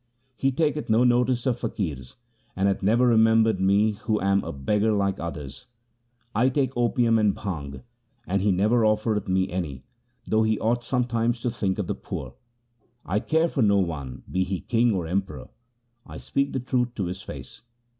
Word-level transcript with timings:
He 0.35 0.51
taketh 0.51 0.89
no 0.89 1.03
notice 1.03 1.45
of 1.45 1.59
faqirs, 1.59 2.15
and 2.55 2.67
hath 2.67 2.81
never 2.81 3.05
remembered 3.05 3.59
me 3.59 3.91
who 3.91 4.19
am 4.19 4.43
a 4.43 4.51
beggar 4.51 4.93
like 4.93 5.19
others. 5.19 5.67
I 6.33 6.49
take 6.49 6.75
opium 6.75 7.19
and 7.19 7.35
bhang, 7.35 7.83
and 8.25 8.41
he 8.41 8.51
never 8.51 8.83
offereth 8.83 9.27
me 9.27 9.51
any, 9.51 9.83
though 10.25 10.41
he 10.41 10.57
ought 10.59 10.83
sometimes 10.83 11.39
to 11.41 11.51
think 11.51 11.77
of 11.77 11.85
the 11.85 11.93
poor. 11.93 12.33
I 13.05 13.19
care 13.19 13.47
for 13.47 13.61
no 13.61 13.77
one, 13.77 14.23
be 14.27 14.43
he 14.43 14.61
king 14.61 14.91
or 14.91 15.05
emperor; 15.05 15.49
I 16.03 16.17
speak 16.17 16.53
the 16.53 16.59
truth 16.59 16.95
to 16.95 17.05
his 17.05 17.21
face. 17.21 17.61